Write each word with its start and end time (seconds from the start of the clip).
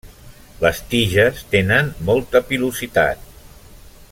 Les 0.61 0.79
tiges 0.93 1.43
tenen 1.55 1.91
molta 2.09 2.41
pilositat. 2.51 3.29